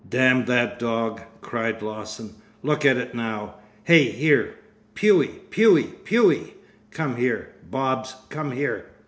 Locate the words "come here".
6.89-7.49, 8.31-8.85